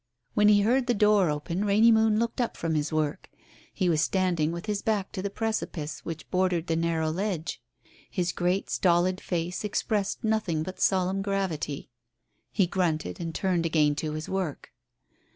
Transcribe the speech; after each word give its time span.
When 0.33 0.47
he 0.49 0.61
heard 0.61 0.87
the 0.87 0.95
door 0.95 1.29
open 1.29 1.63
Rainy 1.63 1.91
Moon 1.91 2.17
looked 2.17 2.41
up 2.41 2.57
from 2.57 2.73
his 2.73 2.91
work. 2.91 3.29
He 3.71 3.87
was 3.87 4.01
standing 4.01 4.51
with 4.51 4.65
his 4.65 4.81
back 4.81 5.11
to 5.11 5.21
the 5.21 5.29
precipice 5.29 5.99
which 6.03 6.27
bordered 6.31 6.65
the 6.65 6.75
narrow 6.75 7.11
ledge. 7.11 7.61
His 8.09 8.31
great 8.31 8.67
stolid 8.71 9.21
face 9.21 9.63
expressed 9.63 10.23
nothing 10.23 10.63
but 10.63 10.79
solemn 10.81 11.21
gravity. 11.21 11.91
He 12.51 12.65
grunted 12.65 13.19
and 13.19 13.35
turned 13.35 13.63
again 13.67 13.93
to 13.97 14.13
his 14.13 14.27
work. 14.27 14.73